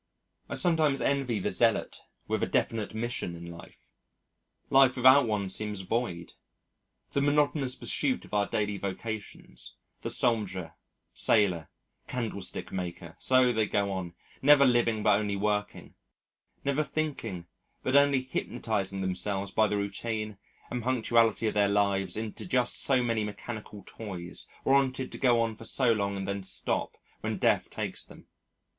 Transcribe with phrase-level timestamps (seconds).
[0.49, 3.91] I sometimes envy the zealot with a definite mission in life.
[4.71, 6.33] Life without one seems void.
[7.11, 10.73] The monotonous pursuit of our daily vocations the soldier,
[11.13, 11.69] sailor,
[12.07, 15.93] candlestick maker so they go on, never living but only working,
[16.65, 17.45] never thinking
[17.83, 20.39] but only hypnotising themselves by the routine
[20.71, 25.63] and punctuality of their lives into just so many mechanical toys warranted to go for
[25.63, 28.25] so long and then stop when Death takes them....